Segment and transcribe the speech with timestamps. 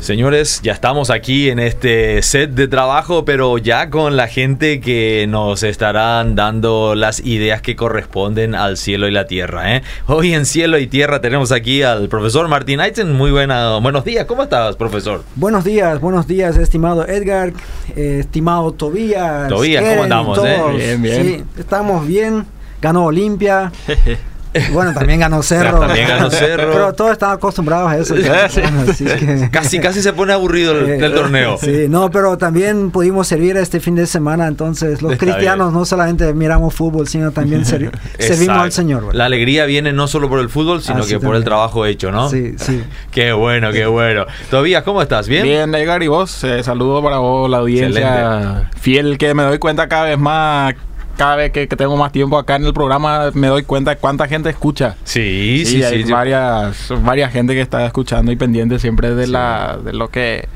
[0.00, 5.26] Señores, ya estamos aquí en este set de trabajo, pero ya con la gente que
[5.28, 9.76] nos estarán dando las ideas que corresponden al cielo y la tierra.
[9.76, 9.82] ¿eh?
[10.06, 13.12] Hoy en cielo y tierra tenemos aquí al profesor Martín Aitzen.
[13.12, 15.22] Muy buena, buenos días, ¿cómo estás, profesor?
[15.36, 17.52] Buenos días, buenos días, estimado Edgar,
[17.94, 19.48] eh, estimado Tobías.
[19.48, 20.38] Tobías, ¿cómo andamos?
[20.42, 20.62] Eh?
[20.76, 21.22] Bien, bien.
[21.22, 22.46] Sí, estamos bien.
[22.80, 23.70] Ganó Olimpia.
[24.72, 25.80] Bueno, también ganó Cerro.
[25.86, 26.70] también ganó Cerro.
[26.72, 28.14] Pero todos están acostumbrados a eso.
[29.50, 31.58] casi, casi se pone aburrido el, torneo.
[31.58, 34.46] Sí, no, pero también pudimos servir este fin de semana.
[34.46, 39.14] Entonces, los cristianos no solamente miramos fútbol, sino también servimos al Señor.
[39.14, 42.28] La alegría viene no solo por el fútbol, sino que por el trabajo hecho, ¿no?
[42.28, 42.82] Sí, sí.
[43.10, 44.26] qué bueno, qué bueno.
[44.50, 45.28] Tobías, ¿cómo estás?
[45.28, 45.42] ¿Bien?
[45.42, 46.44] Bien, Edgar, y vos.
[46.44, 50.74] Eh, saludo para vos, la audiencia fiel, que me doy cuenta cada vez más
[51.20, 54.26] cada vez que, tengo más tiempo acá en el programa me doy cuenta de cuánta
[54.26, 54.96] gente escucha.
[55.04, 55.82] Sí, sí, sí.
[55.82, 60.48] Hay varias, varias gente que está escuchando y pendiente siempre de, la, de lo que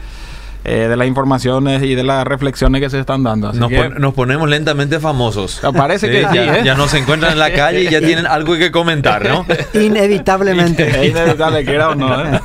[0.64, 3.52] eh, de las informaciones y de las reflexiones que se esttan dando.
[3.52, 5.60] nos, ponemos lentamente famosos.
[5.76, 6.62] Parece que ya, ¿eh?
[6.65, 9.45] ya nos encuentran en la calle y ya tienen algo que comentar, ¿no?
[9.74, 10.85] Inevitablemente.
[11.04, 12.24] Es inevitable, que era o no.
[12.24, 12.40] ¿eh?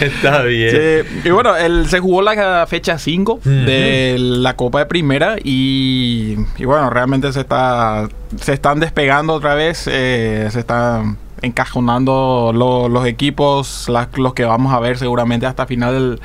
[0.00, 1.04] Está bien.
[1.24, 6.64] Y bueno, el, se jugó la fecha 5 de la Copa de Primera y, y,
[6.64, 8.08] bueno, realmente se está
[8.40, 14.98] se están despegando otra vez, se están encajonando los equipos, los que vamos a ver
[14.98, 16.20] seguramente hasta final del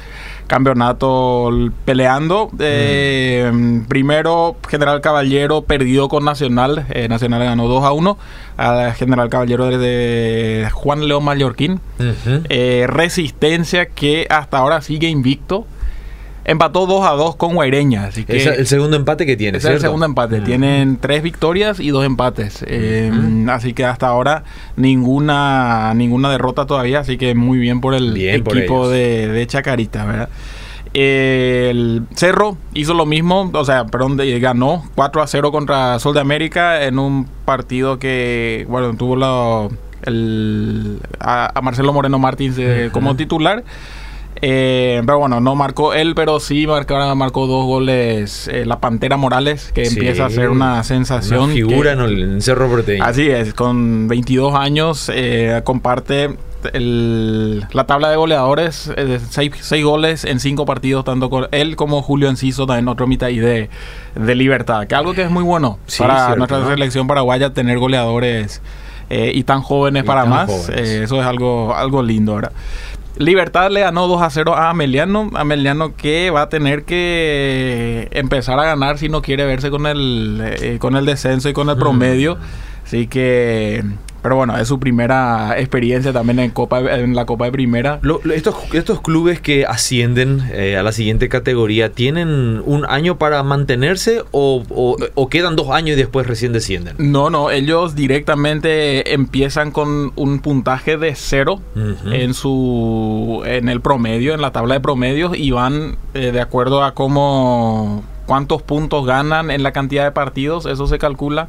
[0.47, 1.49] campeonato
[1.85, 2.49] peleando.
[2.59, 6.85] Eh, primero, General Caballero perdió con Nacional.
[6.89, 8.17] Eh, Nacional ganó 2 a 1
[8.57, 11.79] a General Caballero de Juan León Mallorquín.
[12.49, 15.65] Eh, resistencia que hasta ahora sigue invicto
[16.45, 18.05] empató 2 a 2 con Guaireña.
[18.05, 19.57] Así que es el segundo empate que tiene.
[19.57, 20.41] Es el segundo empate.
[20.41, 22.63] Tienen tres victorias y dos empates.
[22.67, 24.43] Em, así que hasta ahora
[24.77, 26.99] ninguna ninguna derrota todavía.
[26.99, 30.29] Así que muy bien por el equipo de, Chacarita, ¿verdad?
[30.93, 36.21] El Cerro hizo lo mismo, o sea, perdón, ganó 4 a 0 contra Sol de
[36.21, 39.67] América en un partido que, bueno, tuvo la,
[40.03, 42.57] el, a, Marcelo Moreno Martins
[42.93, 43.65] como titular.
[44.41, 49.17] Eh, pero bueno, no marcó él, pero sí marcó, marcó dos goles eh, la Pantera
[49.17, 51.45] Morales, que empieza a ser una sensación.
[51.45, 53.03] Una figura en el Cerro Porteño.
[53.03, 56.35] Así es, con 22 años eh, comparte
[56.73, 58.91] la tabla de goleadores,
[59.29, 63.37] 6 goles en 5 partidos, tanto con él como Julio Enciso, también otro mitad y
[63.37, 63.69] de,
[64.15, 68.63] de libertad, que algo que es muy bueno para nuestra selección paraguaya tener goleadores
[69.11, 70.69] y tan jóvenes para más.
[70.69, 72.51] eso es algo, algo lindo, ¿verdad?
[73.17, 75.29] Libertad le ganó 2 a 0 a Ameliano.
[75.35, 80.41] Ameliano que va a tener que empezar a ganar si no quiere verse con el,
[80.43, 82.37] eh, con el descenso y con el promedio.
[82.83, 83.83] Así que
[84.25, 87.99] pero bueno, es su primera experiencia también en Copa en la Copa de Primera.
[88.33, 94.23] estos, estos clubes que ascienden eh, a la siguiente categoría, ¿tienen un año para mantenerse
[94.31, 94.97] o,
[95.29, 96.95] quedan dos años y después recién descienden?
[96.97, 101.61] No, no, ellos directamente empiezan con un puntaje de cero
[102.11, 106.83] en su en el promedio, en la tabla de promedios y van eh, de acuerdo
[106.83, 111.47] a cómo cuántos puntos ganan en la cantidad de partidos, eso se calcula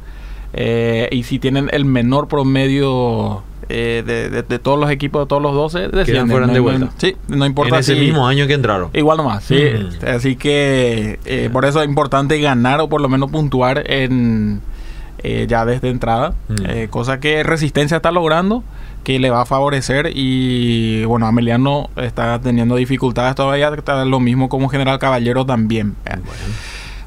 [0.59, 4.03] eh, y si tienen el menor promedio eh,
[4.49, 6.91] de, todos los equipos de todos los 12, decían fueran de vuelta.
[6.97, 7.75] sí, no importa.
[7.75, 8.89] En ese mismo año que entraron.
[8.95, 9.55] Igual nomás, sí.
[9.55, 10.09] Mm.
[10.09, 14.63] Así que eh, por eso es importante ganar o por lo menos puntuar en
[15.49, 16.35] ya desde entrada.
[16.49, 16.87] Mm.
[16.89, 18.63] cosa que Resistencia está logrando
[19.03, 24.49] que le va a favorecer y bueno, Ameliano está teniendo dificultades todavía, está lo mismo
[24.49, 25.97] como General Caballero también.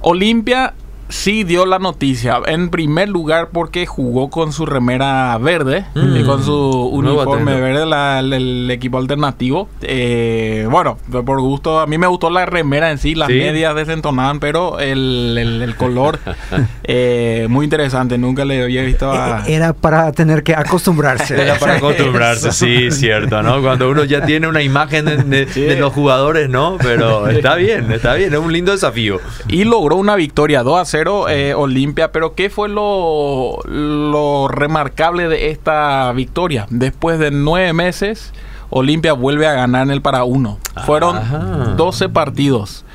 [0.01, 0.73] Olimpia
[1.09, 2.39] sí dio la noticia.
[2.45, 6.15] En primer lugar porque jugó con su remera verde mm.
[6.15, 7.83] y con su uniforme verde,
[8.19, 9.67] el, equipo alternativo.
[9.81, 14.39] Eh, bueno, por gusto, a mí me gustó la remera en sí, las medias desentonaban,
[14.39, 16.19] pero el, color
[16.83, 18.17] eh, muy interesante.
[18.17, 19.43] Nunca le había visto a...
[19.47, 21.41] E-, era para tener que acostumbrarse.
[21.41, 23.61] Era para acostumbrarse, sí, cierto, ¿no?
[23.61, 26.77] Cuando uno ya tiene una imagen de, los jugadores, ¿no?
[26.77, 29.19] Pero está bien, está bien, es un lindo desafío.
[29.47, 30.98] Y logró una victoria 2 a 0
[31.29, 36.65] eh, Olimpia, pero ¿qué fue lo, remarcable de esta victoria?
[36.69, 38.33] Después de nueve meses,
[38.69, 40.57] Olimpia vuelve a ganar en el para uno.
[40.85, 42.85] Fueron 12 partidos.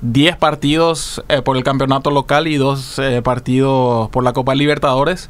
[0.00, 5.28] 10 partidos eh, por el campeonato local y 2 eh, partidos por la Copa Libertadores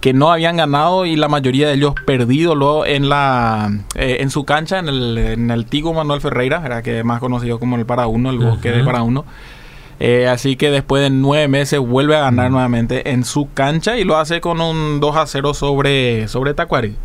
[0.00, 4.80] que no habían ganado y la mayoría de ellos perdido en la en su cancha
[4.80, 8.28] en el, en el Tigo Manuel Ferreira era que más conocido como el para uno
[8.28, 9.24] el bosque de para uno
[10.00, 14.04] Eh, así que después de nueve meses vuelve a ganar nuevamente en su cancha y
[14.04, 16.96] lo hace con un 2 a 0 sobre, sobre Tacuari.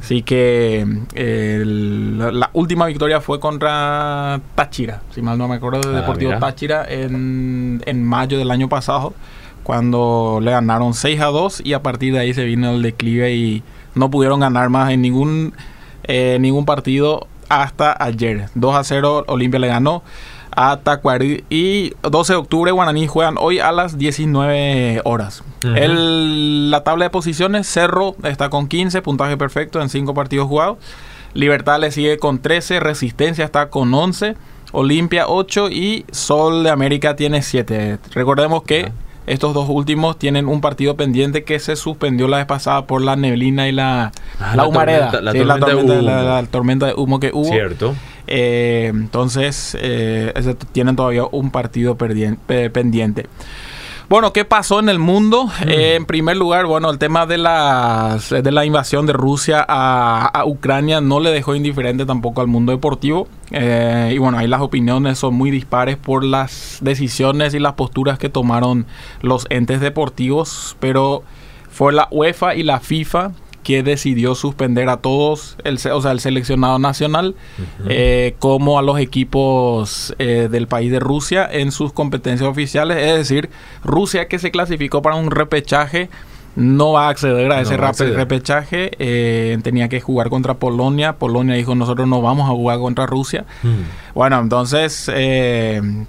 [0.00, 6.00] Así que la, última victoria fue contra Táchira, si mal no me acuerdo, de ah,
[6.00, 9.14] Deportivo Táchira en, en mayo del año pasado,
[9.62, 13.34] cuando le ganaron 6 a 2 y a partir de ahí se vino el declive
[13.34, 13.62] y
[13.94, 15.54] no pudieron ganar más en ningún,
[16.04, 18.48] eh, ningún partido hasta ayer.
[18.54, 20.02] 2 a 0 Olimpia le ganó
[20.56, 21.44] a Tacuarí.
[21.50, 25.42] Y 12 de octubre, Guaraní juegan hoy a las 19 horas.
[25.62, 30.78] la tabla de posiciones, Cerro está con 15, puntaje perfecto en 5 partidos jugados.
[31.34, 34.36] Libertad le sigue con 13, Resistencia está con 11,
[34.72, 37.98] Olimpia 8 y Sol de América tiene 7.
[38.12, 38.92] Recordemos que
[39.26, 43.16] estos dos últimos tienen un partido pendiente que se suspendió la vez pasada por la
[43.16, 45.20] neblina y la, ah, la, humareda.
[45.22, 47.48] La tormenta, de humo que hubo.
[47.48, 47.94] Cierto.
[48.26, 50.32] Eh, entonces, eh,
[50.72, 53.26] tienen todavía un partido pendiente.
[54.08, 55.46] Bueno, ¿qué pasó en el mundo?
[55.46, 55.68] Mm.
[55.68, 60.44] Eh, en primer lugar, bueno, el tema de la, de la invasión de Rusia a,
[60.46, 63.28] Ucrania no le dejó indiferente tampoco al mundo deportivo.
[63.50, 68.28] y bueno, ahí las opiniones son muy dispares por las decisiones y las posturas que
[68.28, 68.86] tomaron
[69.22, 71.22] los entes deportivos, pero
[71.70, 73.32] fue la UEFA y la FIFA
[73.64, 77.34] que decidió suspender a todos, el, o sea, el seleccionado nacional,
[77.88, 82.98] eh, como a los equipos eh, del país de Rusia en sus competencias oficiales.
[82.98, 83.50] Es decir,
[83.82, 86.10] Rusia que se clasificó para un repechaje
[86.56, 88.92] no va a acceder a ese repechaje.
[89.00, 91.14] Eh, tenía que jugar contra Polonia.
[91.14, 93.44] Polonia dijo, nosotros no vamos a jugar contra Rusia.
[94.14, 95.10] Bueno, entonces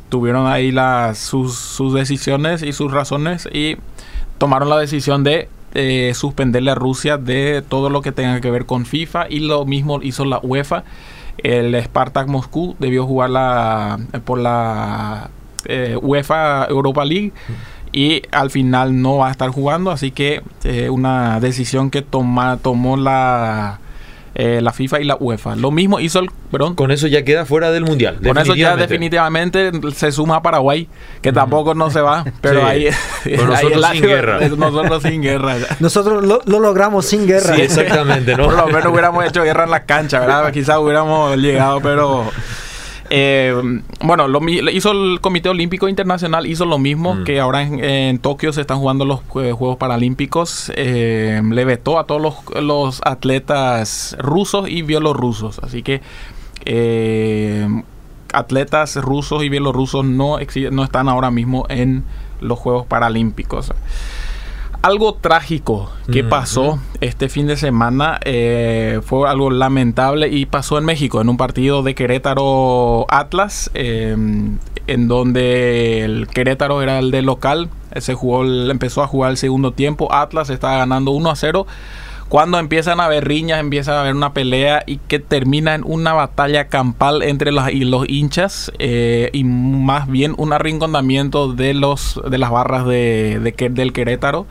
[0.09, 3.77] tuvieron ahí las, sus, sus decisiones y sus razones y
[4.37, 8.65] tomaron la decisión de eh, suspenderle a Rusia de todo lo que tenga que ver
[8.65, 10.83] con FIFA y lo mismo hizo la UEFA.
[11.37, 15.29] El Spartak Moscú debió jugar la, por la
[15.65, 17.33] eh, UEFA Europa League
[17.91, 22.97] y al final no va a estar jugando, así que eh, una decisión que tomó
[22.97, 23.79] la
[24.37, 25.55] eh, la FIFA y la UEFA.
[25.55, 26.29] Lo mismo hizo el...
[26.51, 26.75] Perdón.
[26.75, 28.19] Con eso ya queda fuera del Mundial.
[28.21, 30.89] Con eso ya definitivamente se suma a Paraguay,
[31.21, 32.89] que tampoco no se va, pero ahí...
[33.25, 34.39] nosotros sin guerra.
[34.57, 35.55] Nosotros sin guerra.
[35.79, 37.55] Nosotros lo, logramos sin guerra.
[37.55, 38.45] Sí, exactamente, ¿no?
[38.45, 40.51] Por lo menos hubiéramos hecho guerra en la cancha, ¿verdad?
[40.51, 42.29] Quizás hubiéramos llegado, pero...
[43.09, 43.53] Eh,
[44.01, 47.23] bueno, lo, hizo el Comité Olímpico Internacional, hizo lo mismo mm.
[47.23, 50.71] que ahora en, Tokio se están jugando los Juegos Paralímpicos.
[50.75, 52.21] Eh, le vetó a todos
[52.61, 55.59] los, atletas rusos y bielorrusos.
[55.59, 56.01] Así que
[56.65, 57.67] eh,
[58.33, 60.37] atletas rusos y bielorrusos no,
[60.71, 62.03] no están ahora mismo en
[62.41, 63.71] los Juegos Paralímpicos
[64.85, 70.85] algo trágico que pasó este fin de semana eh, fue algo lamentable y pasó en
[70.85, 77.23] México, en un partido de Querétaro Atlas, em, en donde el Querétaro era el de
[77.23, 81.65] local, se jugó, empezó a jugar el segundo tiempo, Atlas estaba ganando 1 a 0
[82.29, 86.13] cuando empiezan a haber riñas, empieza a haber una pelea y que termina en una
[86.13, 92.37] batalla campal entre los, los hinchas eh, y más bien un arrinconamiento de los de
[92.39, 94.47] las barras de, del Querétaro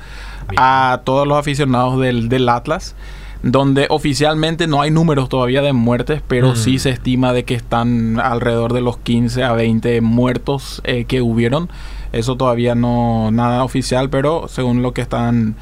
[0.56, 2.94] a todos los aficionados del, Atlas
[3.42, 6.78] donde oficialmente no hay números todavía de muertes, pero sí mm.
[6.78, 11.68] se estima de que están alrededor de los 15 a 20 muertos eh, que hubieron.
[12.12, 15.56] Eso todavía no nada oficial, pero según lo que están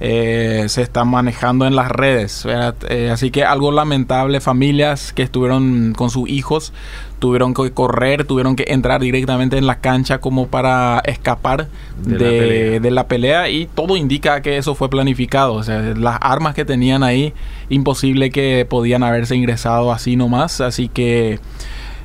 [0.00, 2.46] eh, se está manejando en las redes.
[2.88, 6.72] Eh, así que algo lamentable, familias que estuvieron con sus hijos
[7.18, 11.66] tuvieron que correr, tuvieron que entrar directamente en la cancha como para escapar
[12.00, 13.48] de, la, pelea.
[13.48, 15.54] y todo indica que eso fue planificado.
[15.54, 17.32] O sea, las armas que tenían ahí,
[17.68, 20.60] imposible que podían haberse ingresado así nomás.
[20.60, 21.40] Así que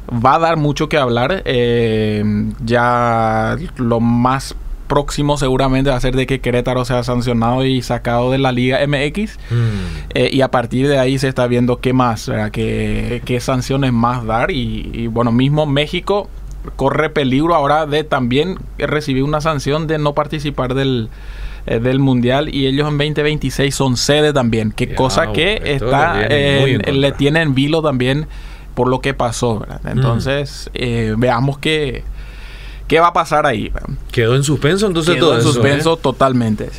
[0.10, 1.44] va a dar mucho que hablar.
[1.46, 2.24] Eh,
[2.66, 4.56] ya lo más
[4.94, 8.78] próximo seguramente va a ser de que Querétaro sea sancionado y sacado de la Liga
[8.86, 9.40] MX.
[9.50, 9.56] Mm.
[10.14, 14.24] Eh, y a partir de ahí se está viendo qué más, Qué, qué sanciones más
[14.24, 14.52] dar.
[14.52, 16.30] Y, bueno, mismo México
[16.76, 21.10] corre peligro ahora de también recibir una sanción de no participar del,
[21.66, 27.12] eh, del mundial y ellos en 2026 son sede también, qué cosa que está le
[27.14, 28.28] tienen vilo también
[28.76, 29.66] por lo que pasó.
[29.86, 32.04] Entonces, eh, veamos que
[32.88, 33.72] ¿Qué va a pasar ahí?
[34.12, 36.00] Quedó en suspenso entonces Quedó en suspenso ¿eh?
[36.02, 36.70] totalmente.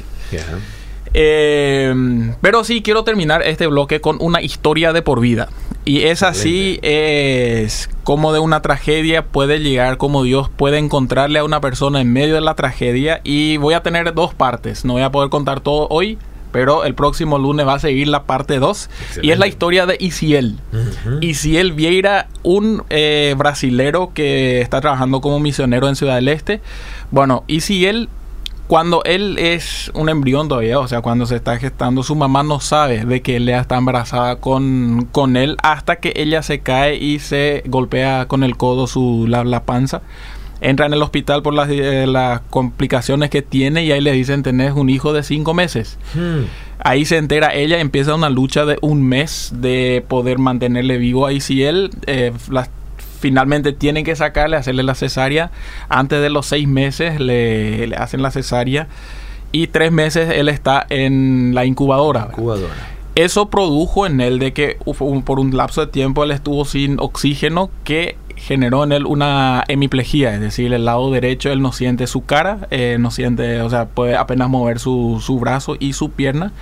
[1.16, 1.94] Eh,
[2.40, 5.48] pero sí, quiero terminar este bloque con una historia de por vida.
[5.86, 11.44] Y es así, es como de una tragedia puede llegar, como Dios puede encontrarle a
[11.44, 13.20] una persona en medio de la tragedia.
[13.22, 16.18] Y voy a tener dos partes, no voy a poder contar todo hoy,
[16.54, 18.88] pero el próximo lunes va a seguir la parte 2
[19.22, 20.60] y es la historia de Isiel.
[21.20, 26.60] Isiel Vieira, un eh, brasilero que está trabajando como misionero en Ciudad del Este.
[27.10, 28.08] Bueno, Isiel
[28.68, 32.60] cuando él es un embrión todavía, o sea, cuando se está gestando, su mamá no
[32.60, 37.18] sabe de que ella está embarazada con, con él hasta que ella se cae y
[37.18, 40.02] se golpea con el codo su, la, panza.
[40.60, 44.42] Entra en el hospital por las, eh, las, complicaciones que tiene y ahí le dicen
[44.42, 45.98] tenés un hijo de cinco meses.
[46.14, 46.44] Hmm.
[46.78, 51.26] Ahí se entera ella, empieza una lucha de un mes de poder mantenerle vivo.
[51.26, 52.70] Ahí si él eh, las
[53.24, 55.50] finalmente tienen que sacarle, hacerle la cesárea.
[55.88, 58.86] Antes de los seis meses le, hacen la cesárea
[59.50, 62.28] y tres meses él está en la incubadora.
[63.14, 64.76] Eso produjo en él de que
[65.24, 70.34] por un lapso de tiempo él estuvo sin oxígeno que generó en él una hemiplegia,
[70.34, 73.86] es decir, el lado derecho él no siente su cara, eh, no siente, o sea,
[73.86, 76.52] puede apenas mover su, su brazo y su pierna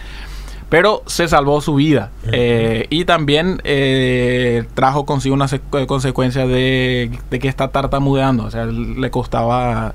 [0.73, 2.13] pero se salvó su vida.
[2.33, 8.65] Eh, y también eh, trajo consigo una eh, consecuencia de, que está tartamudeando, o sea,
[8.65, 9.93] le costaba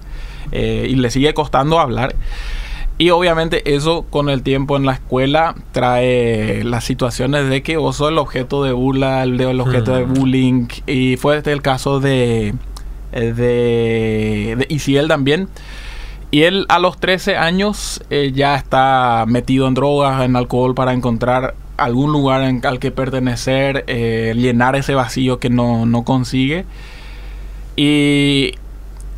[0.51, 2.13] y le sigue costando hablar.
[2.99, 7.97] Y obviamente eso con el tiempo en la escuela trae las situaciones de que vos
[7.97, 10.67] sos el objeto de burla, el, el objeto de bullying.
[10.87, 12.55] Y fue este el caso de,
[13.11, 15.47] de, de Isiel también.
[16.31, 20.93] Y él a los 13 años eh, ya está metido en drogas, en alcohol para
[20.93, 26.65] encontrar algún lugar en, al que pertenecer, eh, llenar ese vacío que no, no consigue.
[27.75, 28.55] Y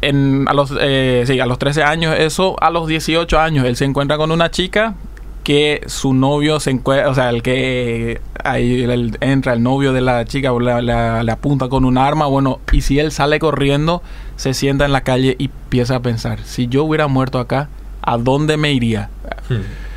[0.02, 3.76] en, a, los, eh, sí, a los 13 años, eso, a los 18 años, él
[3.76, 4.96] se encuentra con una chica
[5.44, 8.86] que su novio se encuentra, o sea, el que ahí
[9.22, 13.12] entra el novio de la chica, le apunta con un arma, bueno, y si él
[13.12, 14.04] sale corriendo,
[14.36, 17.70] se sienta en la calle y empieza a pensar, si yo hubiera muerto acá,
[18.02, 19.10] ¿a dónde me iría?
[19.50, 19.89] Hmm.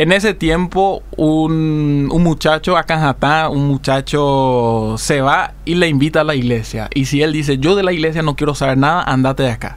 [0.00, 6.20] En ese tiempo, un, un muchacho a Canjatá, un muchacho se va y le invita
[6.20, 6.88] a la iglesia.
[6.94, 9.76] Y si él dice, yo de la iglesia no quiero saber nada, andate de acá.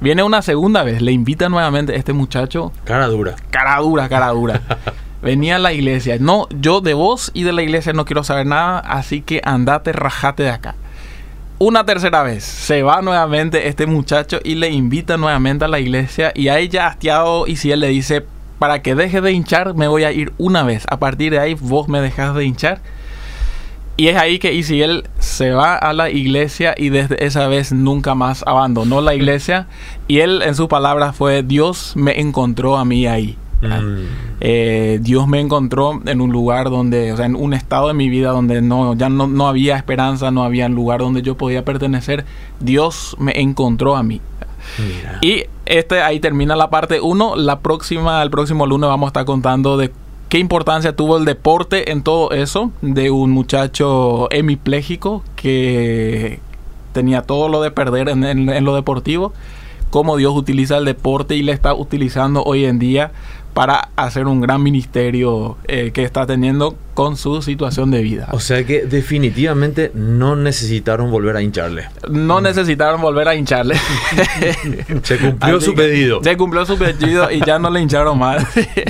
[0.00, 2.70] Viene una segunda vez, le invita nuevamente a este muchacho.
[2.84, 3.34] Cara dura.
[3.50, 4.60] Cara dura, cara dura.
[5.22, 6.18] Venía a la iglesia.
[6.20, 9.90] No, yo de vos y de la iglesia no quiero saber nada, así que andate,
[9.90, 10.76] rajate de acá.
[11.58, 16.30] Una tercera vez, se va nuevamente este muchacho y le invita nuevamente a la iglesia
[16.32, 18.24] y ahí ya hastiado y si él le dice,
[18.62, 20.84] para que deje de hinchar, me voy a ir una vez.
[20.88, 22.80] A partir de ahí vos me dejas de hinchar
[23.96, 28.14] y es ahí que Isiel se va a la iglesia y desde esa vez nunca
[28.14, 29.66] más abandonó la iglesia.
[30.06, 33.36] Y él en sus palabras fue, Dios me encontró a mí ahí.
[33.62, 34.06] Mm.
[34.38, 38.08] Eh, Dios me encontró en un lugar donde, o sea, en un estado de mi
[38.08, 41.64] vida donde no, ya no, no había esperanza, no había un lugar donde yo podía
[41.64, 42.24] pertenecer.
[42.60, 44.20] Dios me encontró a mí.
[45.20, 47.36] Y este ahí termina la parte 1.
[47.36, 49.92] La próxima, el próximo lunes vamos a estar contando de
[50.32, 52.72] ¿Qué importancia tuvo el deporte en todo eso?
[52.80, 56.40] De un muchacho hemipléjico que
[56.94, 59.34] tenía todo lo de perder en, lo deportivo.
[59.90, 63.12] Cómo Dios utiliza el deporte y le está utilizando hoy en día
[63.54, 68.28] para hacer un gran ministerio eh, que está teniendo con su situación de vida.
[68.32, 71.88] O sea que definitivamente no necesitaron volver a hincharle.
[72.10, 73.76] No necesitaron volver a hincharle.
[75.02, 76.22] se cumplió su pedido.
[76.22, 78.44] Se cumplió su pedido y ya no le hincharon más.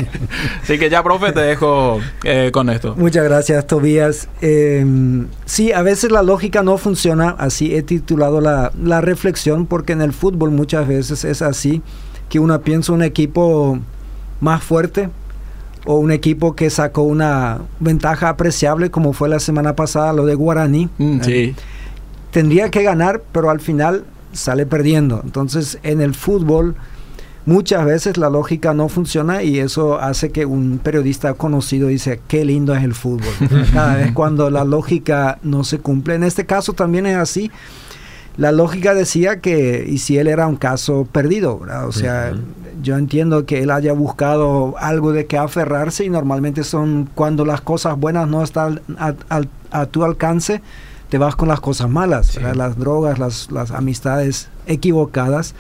[0.63, 2.95] Así que ya, profe, te dejo eh, con esto.
[2.97, 4.29] Muchas gracias, Tobías.
[4.41, 7.37] Em, sí, a veces la lógica no funciona.
[7.39, 11.83] Así he titulado la, la reflexión porque en el fútbol muchas veces es así
[12.29, 13.79] que uno piensa un equipo
[14.43, 15.09] más fuerte
[15.87, 20.35] o un equipo que sacó una ventaja apreciable como fue la semana pasada lo de
[20.35, 20.89] Guaraní.
[20.99, 21.55] Mm, eh,
[22.31, 25.21] tendría que ganar, pero al final sale perdiendo.
[25.25, 26.75] Entonces en el fútbol
[27.47, 32.45] muchas veces la lógica no funciona y eso hace que un periodista conocido dice, qué
[32.45, 33.33] lindo es el fútbol.
[33.73, 36.17] Cada vez cuando la lógica no se cumple.
[36.17, 37.51] En este caso también es así
[38.37, 42.33] la lógica decía que y si él era un caso perdido, o sea,
[42.83, 47.61] yo entiendo que él haya buscado algo de que aferrarse y normalmente son cuando las
[47.61, 50.61] cosas buenas no están a, tu alcance,
[51.09, 55.55] te vas con las cosas malas, las drogas, las, las amistades equivocadas.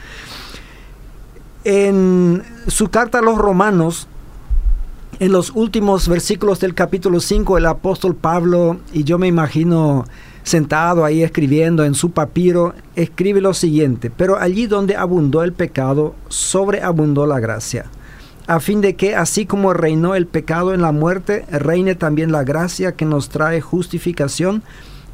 [1.64, 4.08] En su carta a los romanos,
[5.20, 10.04] en los últimos versículos del capítulo 5, el apóstol Pablo, y yo me imagino
[10.42, 16.14] sentado ahí escribiendo en su papiro, escribe lo siguiente, pero allí donde abundó el pecado,
[16.28, 17.86] sobreabundó la gracia,
[18.46, 22.44] a fin de que así como reinó el pecado en la muerte, reine también la
[22.44, 24.62] gracia que nos trae justificación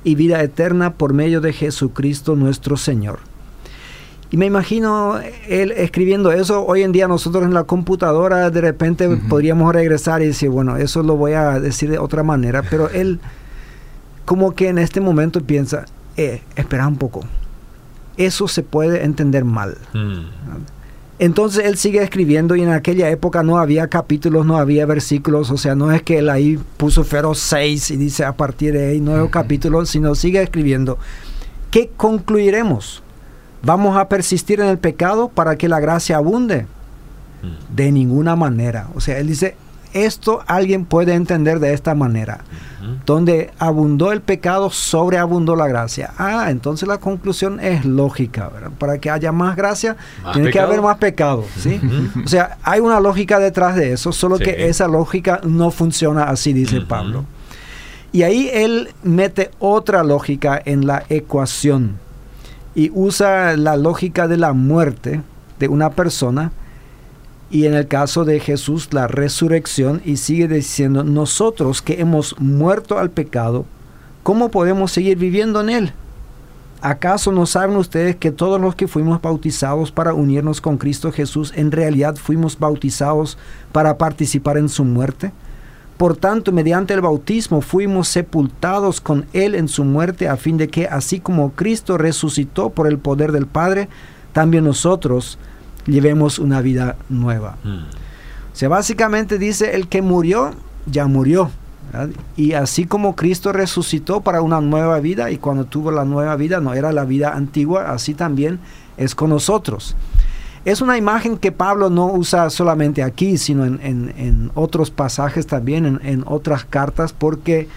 [0.05, 3.19] y vida eterna por medio de Jesucristo nuestro Señor.
[4.31, 5.19] Y me imagino
[5.49, 6.65] él escribiendo eso.
[6.67, 11.03] Hoy en día nosotros en la computadora de repente podríamos regresar y decir, bueno, eso
[11.03, 12.63] lo voy a decir de otra manera.
[12.69, 13.21] Pero él
[14.29, 15.87] como que en este momento piensa,
[16.19, 17.23] eh, espera un poco.
[18.19, 19.79] Eso se puede entender mal.
[19.95, 20.27] Mm.
[21.19, 25.57] Entonces él sigue escribiendo y en aquella época no había capítulos, no había versículos, o
[25.57, 29.01] sea, no es que él ahí puso feroz 6 y dice a partir de ahí
[29.01, 30.99] nuevo capítulo, sino sigue escribiendo.
[31.71, 33.03] ¿Qué concluiremos?
[33.63, 36.67] ¿Vamos a persistir en el pecado para que la gracia abunde?
[37.43, 37.75] Mm.
[37.75, 38.89] De ninguna manera.
[38.95, 39.57] O sea, él dice,
[39.93, 42.41] esto alguien puede entender de esta manera.
[43.05, 46.13] Donde abundó el pecado, sobreabundó la gracia.
[46.17, 48.49] Ah, entonces la conclusión es lógica.
[48.49, 48.71] ¿verdad?
[48.79, 49.97] Para que haya más gracia,
[50.33, 51.45] tiene que haber más pecado.
[51.57, 51.81] ¿sí?
[52.25, 56.53] O sea, hay una lógica detrás de eso, solo que esa lógica no funciona así,
[56.53, 57.25] dice Pablo.
[58.13, 61.99] Y ahí él mete otra lógica en la ecuación
[62.75, 65.21] y usa la lógica de la muerte
[65.59, 66.53] de una persona
[67.51, 72.99] y en el caso de Jesús la resurrección y sigue diciendo, nosotros que hemos muerto
[72.99, 73.65] al pecado,
[74.23, 75.93] ¿cómo podemos seguir viviendo en él?
[76.81, 81.53] ¿Acaso no saben ustedes que todos los que fuimos bautizados para unirnos con Cristo Jesús
[81.57, 83.37] en realidad fuimos bautizados
[83.73, 85.33] para participar en su muerte?
[85.97, 90.69] Por tanto, mediante el bautismo fuimos sepultados con Él en su muerte, a fin de
[90.69, 93.89] que, así como Cristo resucitó por el poder del Padre,
[94.33, 95.41] también nosotros
[95.89, 97.57] llevemos una vida nueva.
[97.65, 97.79] Mm.
[98.53, 100.53] O sea, básicamente dice, el que murió,
[100.87, 101.51] ya murió.
[102.37, 106.61] Y así como Cristo resucitó para una nueva vida, y cuando tuvo la nueva vida
[106.61, 108.61] no era la vida antigua, así también
[108.97, 109.97] es con nosotros.
[110.65, 116.25] Es una imagen que Pablo no usa solamente aquí, sino en, otros pasajes también, en,
[116.27, 117.69] otras cartas, porque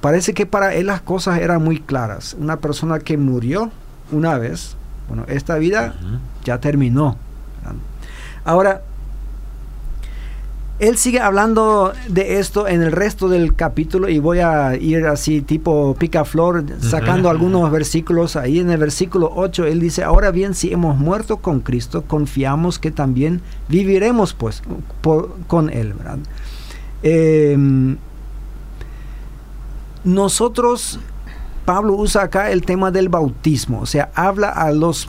[0.00, 2.36] parece que para él las cosas eran muy claras.
[2.38, 3.70] Una persona que murió
[4.12, 4.76] una vez,
[5.08, 5.94] bueno, esta vida
[6.44, 7.16] ya terminó.
[8.44, 8.82] Ahora,
[10.78, 15.40] él sigue hablando de esto en el resto del capítulo y voy a ir así
[15.40, 18.36] tipo picaflor sacando algunos versículos.
[18.36, 22.78] Ahí en el versículo 8 él dice, ahora bien, si hemos muerto con Cristo, confiamos
[22.78, 24.62] que también viviremos pues
[25.48, 25.94] con Él.
[27.02, 27.96] Em,
[30.04, 31.00] nosotros,
[31.64, 35.08] Pablo usa acá el tema del bautismo, o sea, habla a los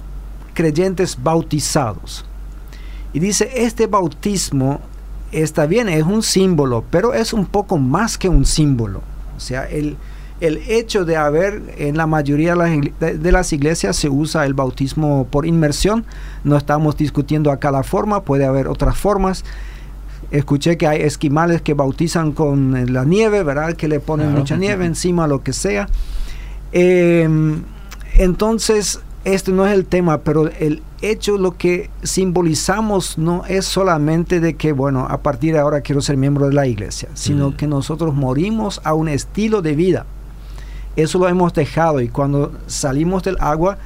[0.55, 2.25] creyentes bautizados.
[3.13, 4.81] Y dice, este bautismo
[5.31, 9.01] está bien, es un símbolo, pero es un poco más que un símbolo.
[9.35, 9.97] O sea, el,
[10.41, 15.45] el hecho de haber en la mayoría de las iglesias se usa el bautismo por
[15.45, 16.05] inmersión.
[16.43, 19.43] No estamos discutiendo acá la forma, puede haber otras formas.
[20.31, 23.73] Escuché que hay esquimales que bautizan con la nieve, ¿verdad?
[23.73, 25.89] Que le ponen mucha nieve encima, lo que sea.
[26.71, 27.63] Em,
[28.15, 28.99] entonces,
[29.33, 34.55] este no es el tema, pero el hecho, lo que simbolizamos no es solamente de
[34.55, 37.53] que, bueno, a partir de ahora quiero ser miembro de la iglesia, sino mm.
[37.53, 40.05] que nosotros morimos a un estilo de vida.
[40.95, 43.77] Eso lo hemos dejado y cuando salimos del agua,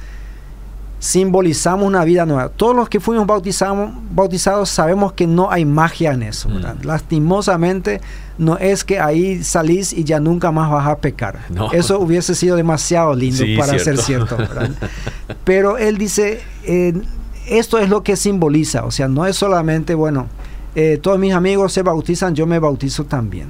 [1.04, 2.48] simbolizamos una vida nueva.
[2.48, 6.48] Todos los que fuimos bautizados, bautizados sabemos que no hay magia en eso.
[6.48, 6.86] Mm.
[6.86, 8.00] Lastimosamente,
[8.38, 11.40] no es que ahí salís y ya nunca más vas a pecar.
[11.72, 14.38] Eso hubiese sido demasiado lindo para ser cierto.
[15.44, 16.94] Pero él dice, eh,
[17.48, 18.86] esto es lo que simboliza.
[18.86, 20.28] O sea, no es solamente, bueno,
[20.74, 23.48] eh, todos mis amigos se bautizan, yo me bautizo también.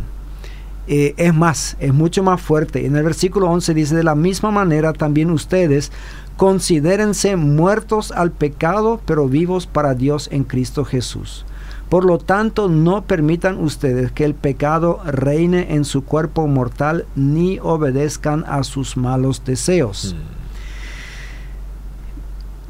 [0.87, 2.85] Eh, es más, es mucho más fuerte.
[2.85, 5.93] En el versículo 11 dice, de la misma manera también ustedes
[6.37, 11.44] considérense muertos al pecado, pero vivos para Dios en Cristo Jesús.
[11.88, 17.59] Por lo tanto, no permitan ustedes que el pecado reine en su cuerpo mortal, ni
[17.61, 20.16] obedezcan a sus malos deseos.
[20.16, 20.18] Mm.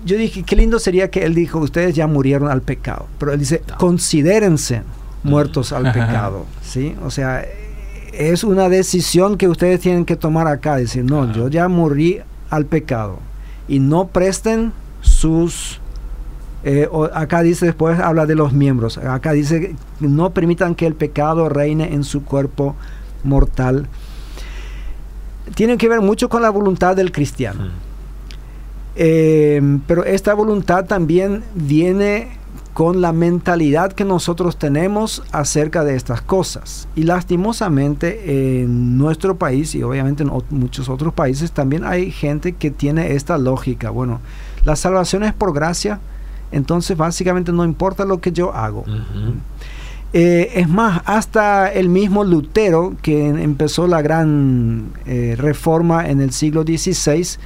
[0.07, 3.07] Yo dije, qué lindo sería que él dijo, ustedes ya murieron al pecado.
[3.19, 4.83] Pero él dice, considérense
[5.23, 6.45] muertos al pecado.
[6.63, 6.95] ¿sí?
[7.03, 7.47] O sea,
[8.13, 10.77] es una decisión que ustedes tienen que tomar acá.
[10.77, 13.21] Decir, no, yo ya morí al pecado
[13.69, 15.81] y no presten sus...
[16.67, 18.97] Eh, acá dice después, habla de los miembros.
[18.97, 22.75] Acá dice, no permitan que el pecado reine en su cuerpo
[23.23, 23.87] mortal.
[25.55, 27.69] Tiene que ver mucho con la voluntad del cristiano.
[28.97, 32.39] Eh, pero esta voluntad también viene
[32.75, 36.89] con la mentalidad que nosotros tenemos acerca de estas cosas.
[36.97, 42.73] Y lastimosamente en nuestro país y obviamente en muchos otros países también hay gente que
[42.73, 43.91] tiene esta lógica.
[43.91, 44.21] Bueno,
[44.65, 46.01] la salvación es por gracia,
[46.51, 48.85] entonces básicamente no importa lo que yo hago.
[50.13, 56.33] Eh, es más, hasta el mismo Lutero, que empezó la gran eh, reforma en el
[56.33, 57.39] siglo XVI,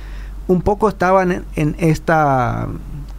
[0.46, 2.68] un poco estaban en esta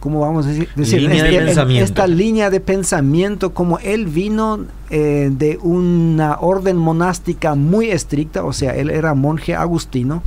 [0.00, 0.68] ¿cómo vamos a decir?
[0.76, 1.84] Línea de pensamiento.
[1.84, 8.52] esta línea de pensamiento, como él vino eh, de una orden monástica muy estricta, o
[8.52, 10.22] sea, él era monje agustino,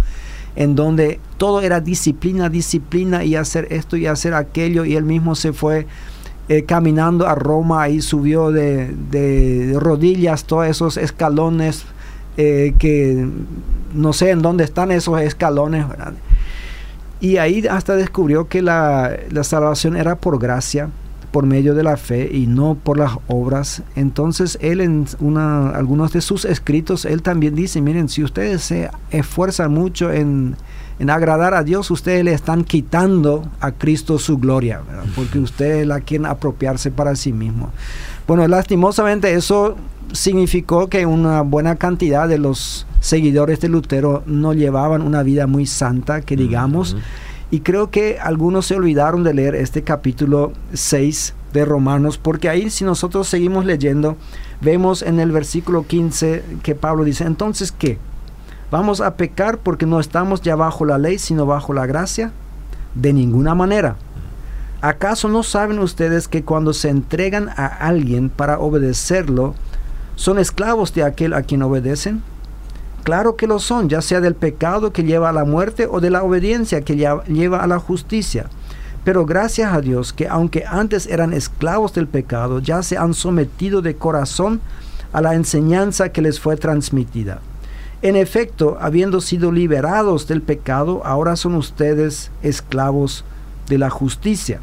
[0.56, 5.36] en donde todo era disciplina, disciplina y hacer esto y hacer aquello, y él mismo
[5.36, 5.88] se fue
[6.48, 11.86] eh, caminando a Roma, y subió de, de rodillas todos esos escalones
[12.36, 13.28] eh, que
[13.94, 15.86] no sé en dónde están esos escalones.
[17.24, 20.90] Y ahí hasta descubrió que la, la, salvación era por gracia,
[21.32, 23.82] por medio de la fe y no por las obras.
[23.96, 28.90] Entonces él en una, algunos de sus escritos, él también dice, miren, si ustedes se
[29.10, 30.58] esfuerzan mucho en,
[31.00, 34.82] en agradar a Dios, ustedes le están quitando a Cristo su gloria,
[35.16, 37.72] porque ustedes la quieren apropiarse para sí mismos.
[38.28, 39.76] Bueno, lastimosamente eso
[40.12, 45.66] significó que una buena cantidad de los seguidores de Lutero no llevaban una vida muy
[45.66, 46.96] santa, que digamos,
[47.52, 52.70] y creo que algunos se olvidaron de leer este capítulo 6 de Romanos, porque ahí
[52.70, 54.18] si nosotros seguimos leyendo,
[54.62, 58.00] vemos en el versículo 15 que Pablo dice, entonces ¿qué?
[58.74, 62.32] ¿Vamos a pecar porque no estamos ya bajo la ley, sino bajo la gracia?
[62.96, 63.98] De ninguna manera.
[64.82, 69.54] ¿Acaso no saben ustedes que cuando se entregan a alguien para obedecerlo,
[70.16, 72.24] son esclavos de aquel a quien obedecen?
[73.04, 76.10] Claro que lo son, ya sea del pecado que lleva a la muerte o de
[76.10, 78.48] la obediencia que lleva a la justicia.
[79.04, 83.84] Pero gracias a Dios que aunque antes eran esclavos del pecado, ya se han sometido
[83.84, 84.62] de corazón
[85.12, 87.40] a la enseñanza que les fue transmitida.
[88.04, 93.24] En efecto, habiendo sido liberados del pecado, ahora son ustedes esclavos
[93.70, 94.60] de la justicia.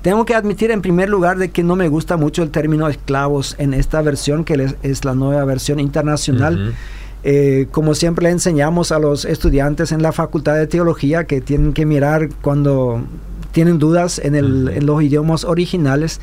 [0.00, 3.56] Tengo que admitir en primer lugar de que no me gusta mucho el término esclavos
[3.58, 6.74] en esta versión, que es la nueva versión internacional.
[7.24, 11.74] Eh, como siempre le enseñamos a los estudiantes en la Facultad de Teología que tienen
[11.74, 13.02] que mirar cuando
[13.52, 16.22] tienen dudas en, en los idiomas originales.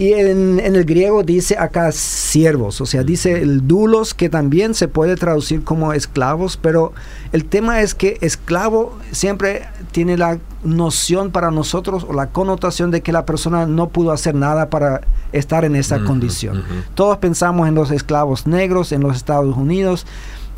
[0.00, 4.88] Y en, el griego dice acá siervos, o sea, dice el dulos, que también se
[4.88, 6.94] puede traducir como esclavos, pero
[7.32, 13.02] el tema es que esclavo siempre tiene la noción para nosotros o la connotación de
[13.02, 16.64] que la persona no pudo hacer nada para estar en esa condición.
[16.94, 20.06] Todos pensamos en los esclavos negros en los Estados Unidos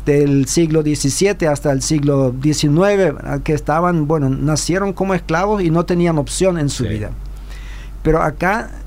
[0.05, 5.83] del siglo XVII hasta el siglo XIX, que estaban, bueno, nacieron como esclavos y no
[5.83, 7.11] tenían opción en su vida.
[8.03, 8.82] Pero acá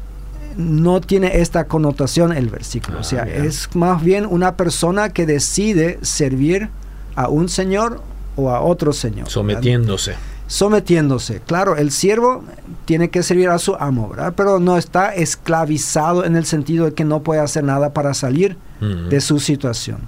[0.56, 3.00] no tiene esta connotación el versículo.
[3.00, 6.70] o sea, ah, es más bien una persona que decide servir
[7.14, 8.02] a un señor
[8.36, 9.28] o a otro señor.
[9.28, 10.14] Sometiéndose.
[10.46, 11.40] Sometiéndose.
[11.40, 12.44] Claro, el siervo
[12.84, 14.34] tiene que servir a su amo, ¿verdad?
[14.36, 18.56] Pero no está esclavizado en el sentido de que no puede hacer nada para salir
[18.80, 19.98] de su situación.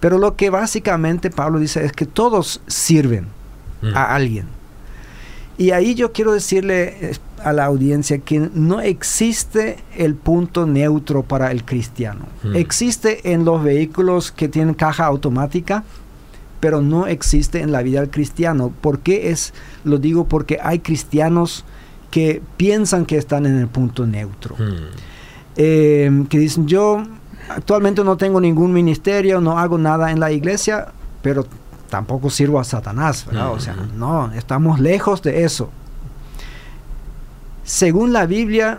[0.00, 3.26] Pero lo que básicamente Pablo dice es que todos sirven
[3.94, 4.46] a alguien.
[5.58, 7.12] Y ahí yo quiero decirle
[7.44, 12.26] a la audiencia que no existe el punto neutro para el cristiano.
[12.42, 12.56] Hmm.
[12.56, 15.84] Existe en los vehículos que tienen caja automática,
[16.60, 18.72] pero no existe en la vida del cristiano.
[18.80, 19.54] ¿Por qué es?
[19.84, 21.64] Lo digo porque hay cristianos
[22.10, 24.56] que piensan que están en el punto neutro.
[24.56, 24.90] Hmm.
[25.56, 27.02] Em, que dicen, yo
[27.48, 30.88] actualmente no tengo ningún ministerio, no hago nada en la iglesia,
[31.22, 31.46] pero
[31.88, 33.98] tampoco sirvo a Satanás, O sea, hmm.
[33.98, 35.70] no, estamos lejos de eso.
[37.70, 38.78] Según la Biblia,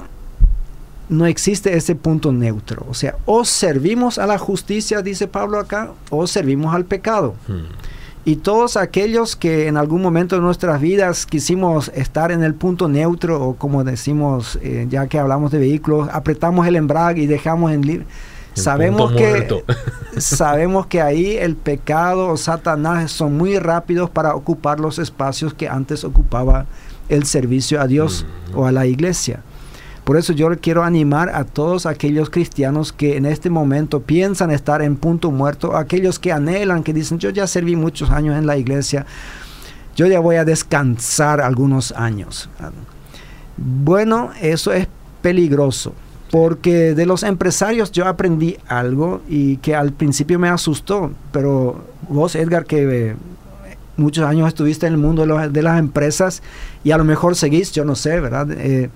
[1.08, 2.86] no existe ese punto neutro.
[2.90, 7.36] O sea, o servimos a la justicia, dice Pablo acá, o servimos al pecado.
[7.48, 7.72] Hmm.
[8.26, 12.90] Y todos aquellos que en algún momento de nuestras vidas quisimos estar en el punto
[12.90, 17.72] neutro, o como decimos, eh, ya que hablamos de vehículos, apretamos el embrague y dejamos
[17.72, 18.06] en libre.
[18.56, 19.64] Sabemos que,
[20.18, 25.70] sabemos que ahí el pecado o Satanás son muy rápidos para ocupar los espacios que
[25.70, 26.66] antes ocupaba
[27.12, 29.44] el servicio a Dios o a la iglesia.
[30.04, 34.82] Por eso yo quiero animar a todos aquellos cristianos que en este momento piensan estar
[34.82, 38.58] en punto muerto, aquellos que anhelan, que dicen, yo ya serví muchos años en la
[38.58, 39.06] iglesia,
[39.96, 42.50] yo ya voy a descansar algunos años.
[43.58, 44.88] Bueno, eso es
[45.22, 45.94] peligroso,
[46.32, 52.36] porque de los empresarios yo aprendí algo y que al principio me asustó, pero vos,
[52.36, 53.16] Edgar, que
[54.02, 56.42] muchos años estuviste en el mundo de, las empresas
[56.84, 58.48] y a lo mejor seguís, yo no sé, ¿verdad?
[58.52, 58.90] Eh,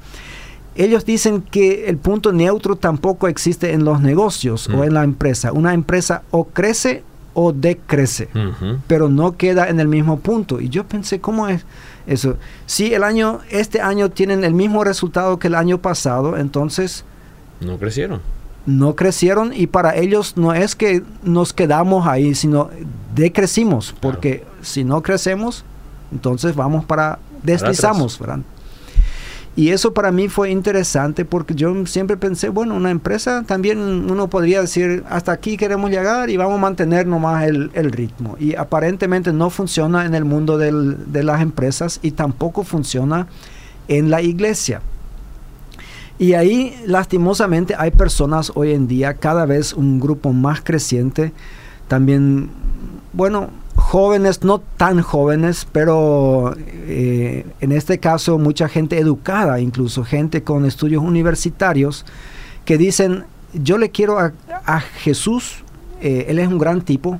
[0.75, 5.53] ellos dicen que el punto neutro tampoco existe en los negocios o en la empresa.
[5.53, 8.29] Una empresa o crece o decrece,
[8.87, 10.59] pero no queda en el mismo punto.
[10.59, 11.65] Y yo pensé, ¿cómo es
[12.07, 12.37] eso?
[12.65, 17.05] Si el año, este año tienen el mismo resultado que el año pasado, entonces...
[17.61, 18.19] No crecieron
[18.65, 22.69] no crecieron y para ellos no es que nos quedamos ahí, sino
[23.13, 25.63] decrecimos, porque si no crecemos,
[26.11, 28.39] entonces vamos para, deslizamos, ¿verdad?
[29.57, 34.29] Y eso para mí fue interesante porque yo siempre pensé, bueno, una empresa también uno
[34.29, 38.35] podría decir, hasta aquí queremos llegar y vamos a mantener nomás el, el ritmo.
[38.37, 43.27] Y aparentemente no funciona en el mundo del, de las empresas y tampoco funciona
[43.87, 44.81] en la iglesia.
[46.17, 51.33] Y ahí, lastimosamente, hay personas hoy en día, cada vez un grupo más creciente,
[51.87, 52.49] también,
[53.11, 60.43] bueno, jóvenes, no tan jóvenes, pero eh, en este caso mucha gente educada, incluso gente
[60.43, 62.05] con estudios universitarios,
[62.63, 65.63] que dicen, yo le quiero a, Jesús,
[66.01, 67.19] eh, Él es un gran tipo,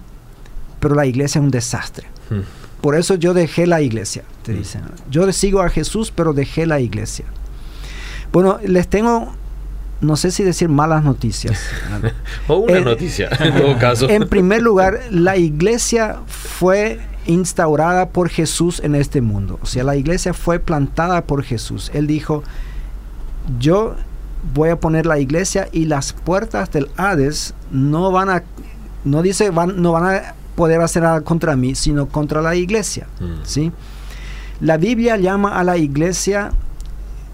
[0.80, 2.08] pero la iglesia es un desastre.
[2.30, 2.42] Hmm.
[2.82, 4.58] Por eso yo dejé la iglesia, te hmm.
[4.58, 4.82] dicen.
[5.12, 7.26] Yo sigo a Jesús, pero dejé la iglesia.
[8.32, 9.32] Bueno, les tengo
[10.02, 11.60] no sé si decir malas noticias.
[12.48, 14.10] o una noticia, en todo caso.
[14.10, 19.60] En primer lugar, la iglesia fue instaurada por Jesús en este mundo.
[19.62, 21.92] O sea, la iglesia fue plantada por Jesús.
[21.94, 22.44] Él dijo,
[23.60, 23.96] yo
[24.54, 28.44] voy a poner la iglesia y las puertas del Hades no van a,
[29.04, 33.08] no dice, van, no van a poder hacer nada contra mí, sino contra la iglesia.
[33.20, 33.44] Mm.
[33.44, 33.72] ¿sí?
[34.60, 36.52] La Biblia llama a la iglesia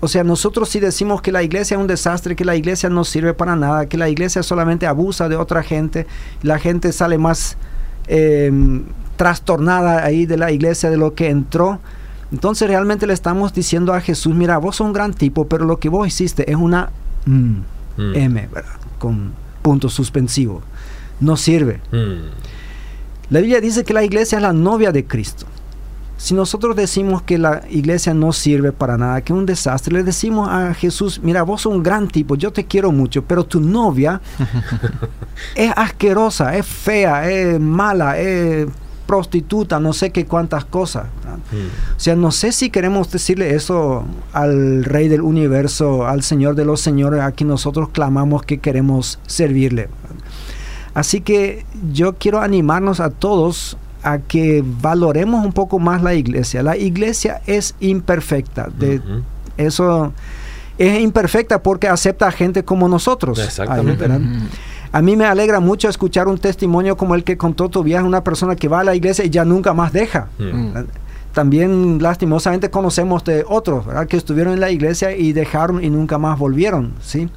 [0.01, 3.05] o sea, nosotros si decimos que la iglesia es un desastre, que la iglesia no
[3.05, 6.07] sirve para nada, que la iglesia solamente abusa de otra gente,
[6.41, 7.55] la gente sale más
[8.07, 8.83] em,
[9.15, 11.79] trastornada ahí de la iglesia de lo que entró.
[12.31, 15.77] Entonces realmente le estamos diciendo a Jesús, mira, vos sos un gran tipo, pero lo
[15.77, 16.89] que vos hiciste es una
[17.27, 17.55] mm,
[17.97, 18.15] mm.
[18.15, 18.73] M, ¿verdad?
[18.97, 20.63] Con punto suspensivo.
[21.19, 21.79] No sirve.
[21.91, 22.25] Mm.
[23.29, 25.45] La Biblia dice que la iglesia es la novia de Cristo.
[26.21, 30.03] Si nosotros decimos que la iglesia no sirve para nada, que es un desastre, le
[30.03, 33.59] decimos a Jesús, mira, vos sos un gran tipo, yo te quiero mucho, pero tu
[33.59, 34.21] novia
[35.55, 38.67] es asquerosa, es fea, es mala, es
[39.07, 41.05] prostituta, no sé qué cuántas cosas.
[41.51, 41.97] Hmm.
[41.97, 46.65] O sea, no sé si queremos decirle eso al Rey del Universo, al Señor de
[46.65, 49.89] los Señores, a quien nosotros clamamos que queremos servirle.
[50.93, 56.63] Así que yo quiero animarnos a todos a que valoremos un poco más la iglesia.
[56.63, 58.69] La iglesia es imperfecta.
[58.69, 59.01] De,
[59.57, 60.13] Eso
[60.77, 63.39] es imperfecta porque acepta a gente como nosotros.
[63.39, 64.05] Exactamente.
[64.91, 68.55] a mí me alegra mucho escuchar un testimonio como el que contó Tobias, una persona
[68.55, 70.27] que va a la iglesia y ya nunca más deja.
[71.33, 76.37] También lastimosamente conocemos de otros que estuvieron en la iglesia y dejaron y nunca más
[76.37, 76.93] volvieron.
[77.01, 77.29] ¿sí?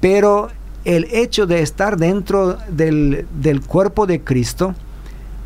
[0.00, 0.48] Pero
[0.84, 4.74] el hecho de estar dentro del, del cuerpo de Cristo,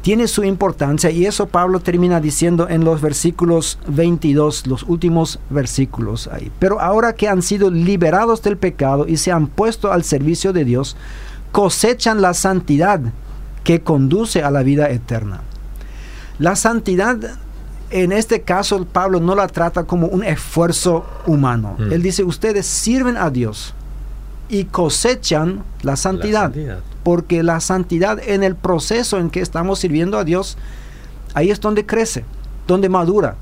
[0.03, 6.29] tiene su importancia y eso Pablo termina diciendo en los versículos 22, los últimos versículos
[6.29, 6.51] ahí.
[6.59, 10.65] Pero ahora que han sido liberados del pecado y se han puesto al servicio de
[10.65, 10.97] Dios,
[11.53, 13.01] cosechan la santidad
[13.65, 15.43] que conduce a la vida eterna.
[16.39, 17.19] La santidad,
[17.91, 21.77] en este caso Pablo no la trata como un esfuerzo humano.
[21.79, 21.93] Mm.
[21.93, 23.75] Él dice, ustedes sirven a Dios
[24.49, 26.53] y cosechan la santidad,
[27.03, 30.57] Porque la santidad en el proceso en que estamos sirviendo a Dios,
[31.35, 32.25] ahí es donde crece,
[32.67, 33.37] donde madura.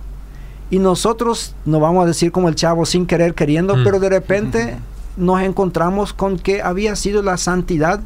[0.71, 3.85] Y nosotros, no vamos a decir como el chavo sin querer queriendo, mm.
[3.85, 4.77] pero de repente
[5.17, 8.01] nos encontramos con que había sido la santidad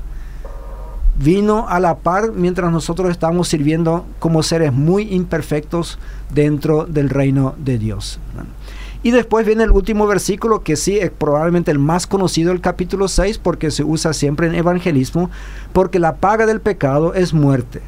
[1.16, 5.98] vino a la par mientras nosotros estamos sirviendo como seres muy imperfectos
[6.32, 8.18] dentro del reino de Dios.
[9.02, 13.08] Y después viene el último versículo, que sí es probablemente el más conocido del capítulo
[13.08, 15.30] 6, porque se usa siempre en evangelismo,
[15.72, 17.80] porque la paga del pecado es muerte,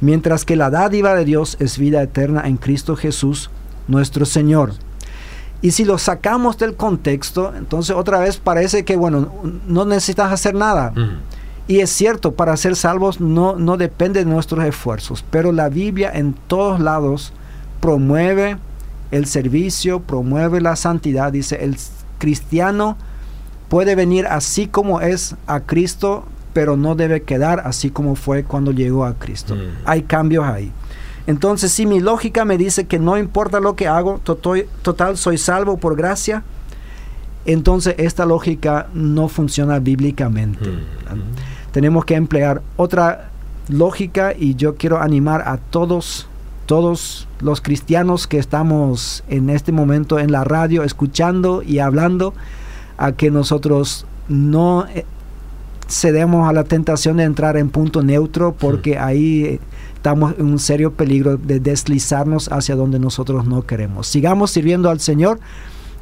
[0.00, 3.50] mientras que la dádiva de Dios es vida eterna en Cristo Jesús,
[3.86, 4.72] nuestro Señor.
[5.62, 9.32] Y si lo sacamos del contexto, entonces otra vez parece que, bueno,
[9.66, 10.92] no necesitas hacer nada.
[11.68, 16.10] Y es cierto, para ser salvos no, no depende de nuestros esfuerzos, pero la Biblia
[16.12, 17.32] en todos lados
[17.80, 18.56] promueve
[19.10, 21.32] el servicio, promueve la santidad.
[21.32, 21.76] Dice, el
[22.18, 22.96] cristiano
[23.68, 28.72] puede venir así como es a Cristo, pero no debe quedar así como fue cuando
[28.72, 29.54] llegó a Cristo.
[29.54, 29.58] Mm.
[29.84, 30.72] Hay cambios ahí.
[31.26, 35.76] Entonces, si mi lógica me dice que no importa lo que hago, total, soy salvo
[35.76, 36.42] por gracia,
[37.44, 40.68] entonces esta lógica no funciona bíblicamente.
[40.68, 41.70] Mm.
[41.70, 43.30] Tenemos que emplear otra
[43.68, 46.26] lógica y yo quiero animar a todos
[46.68, 52.34] todos los cristianos que estamos en este momento en la radio escuchando y hablando,
[52.98, 55.06] a que nosotros no eh,
[55.88, 59.60] cedemos a la tentación de entrar en punto neutro porque ahí
[59.94, 64.06] estamos en un serio peligro de deslizarnos hacia donde nosotros no queremos.
[64.06, 65.40] Sigamos sirviendo al Señor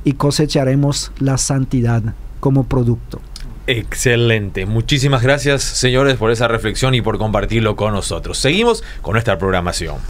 [0.02, 2.02] y cosecharemos la santidad
[2.40, 3.20] como producto.
[3.68, 4.66] Excelente.
[4.66, 8.36] Muchísimas gracias, señores, por esa reflexión y por compartirlo con nosotros.
[8.38, 9.96] Seguimos con nuestra programación.